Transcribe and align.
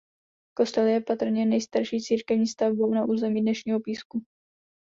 Kostel 0.57 0.87
je 0.87 1.01
patrně 1.01 1.45
nejstarší 1.45 2.01
církevní 2.01 2.47
stavbou 2.47 2.93
na 2.93 3.05
území 3.05 3.41
dnešního 3.41 3.79
Písku. 3.79 4.21